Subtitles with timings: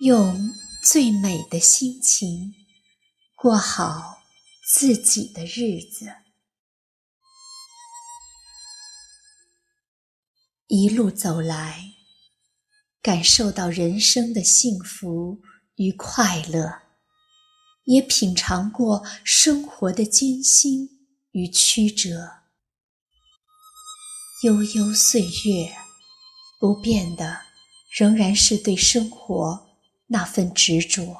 [0.00, 0.50] 用
[0.82, 2.52] 最美的心情
[3.36, 4.18] 过好
[4.66, 6.12] 自己的日子。
[10.66, 11.92] 一路走来，
[13.00, 15.40] 感受到人生的幸福
[15.76, 16.82] 与快乐，
[17.84, 22.42] 也品尝过生活的艰辛与曲折。
[24.42, 25.76] 悠悠岁月，
[26.58, 27.42] 不变的
[27.96, 29.73] 仍然是对生活
[30.08, 31.16] 那份执着。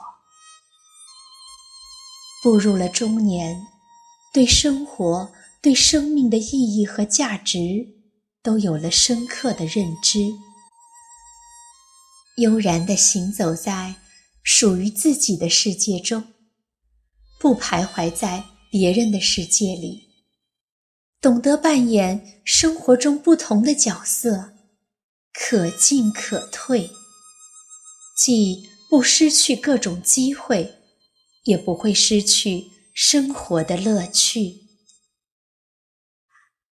[2.43, 3.67] 步入了中年，
[4.33, 7.87] 对生活、对生命的意义和价值
[8.43, 10.21] 都有了深刻的认知。
[12.37, 13.95] 悠然地行走在
[14.43, 16.35] 属于自己的世界中，
[17.41, 20.11] 不徘徊在别人的世界里。
[21.23, 24.53] 懂得扮演生活中不同的角色，
[25.33, 26.91] 可进可退，
[28.19, 30.77] 既不失去各种机会，
[31.43, 34.69] 也不会失去生活的乐趣。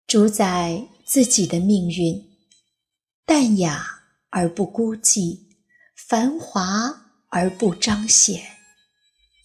[0.06, 2.26] 主宰自己的命运，
[3.26, 3.84] 淡雅
[4.30, 5.40] 而不孤寂，
[5.94, 8.42] 繁华而不彰显，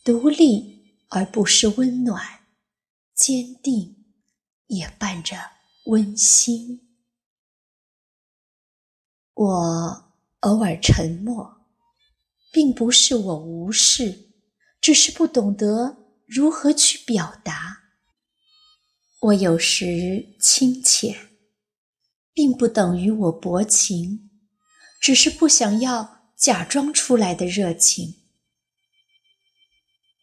[0.06, 2.46] 独立而不失温暖，
[3.14, 3.98] 坚定。
[4.68, 5.36] 也伴着
[5.88, 6.80] 温馨。
[9.34, 11.61] 我偶尔沉默，
[12.52, 14.30] 并不是我无视，
[14.82, 17.80] 只是不懂得如何去表达。
[19.22, 21.30] 我有时清浅，
[22.34, 24.30] 并不等于我薄情，
[25.00, 28.16] 只是不想要假装出来的热情。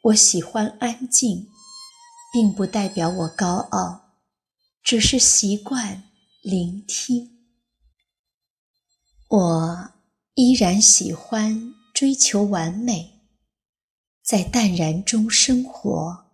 [0.02, 1.48] 我喜欢安静，
[2.32, 4.04] 并不代表我高傲。
[4.82, 6.04] 只是习惯
[6.40, 7.44] 聆听。
[9.28, 9.92] 我
[10.34, 13.24] 依然喜欢追求完美，
[14.22, 16.30] 在淡然中生活，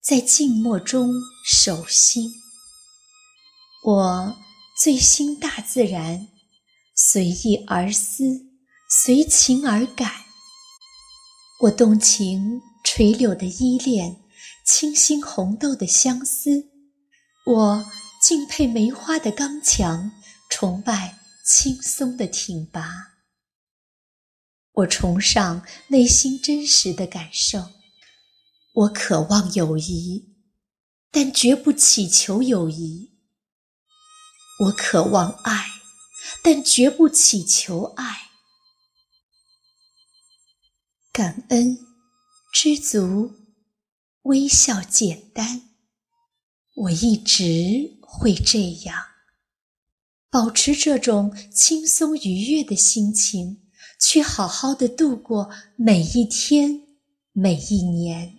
[0.00, 1.12] 在静默中
[1.44, 2.30] 守心。
[3.84, 4.36] 我
[4.80, 6.28] 最心大自然，
[6.94, 8.46] 随意而思，
[8.88, 10.08] 随情而感。
[11.62, 14.20] 我动情垂柳的依恋，
[14.64, 16.68] 倾心红豆的相思。
[17.44, 17.84] 我
[18.22, 20.12] 敬佩梅花的刚强，
[20.48, 23.17] 崇拜青松的挺拔。
[24.78, 27.70] 我崇尚内心真实的感受。
[28.72, 30.36] 我渴望友谊，
[31.10, 33.18] 但绝不祈求友谊。
[34.60, 35.66] 我渴望爱，
[36.44, 38.28] 但绝不祈求爱。
[41.12, 41.78] 感恩、
[42.52, 43.32] 知足、
[44.22, 45.70] 微笑、简单。
[46.76, 48.96] 我一直会这样，
[50.30, 53.67] 保持这种轻松愉悦的心情，
[54.10, 56.80] 去好好的度过每一天、
[57.32, 58.38] 每一年，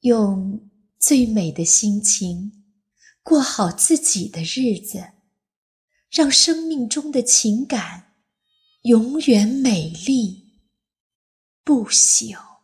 [0.00, 0.68] 用
[0.98, 2.66] 最美的心情
[3.22, 5.12] 过好自己的日子，
[6.10, 8.12] 让生命中的情感
[8.82, 10.60] 永远美丽
[11.64, 12.55] 不朽。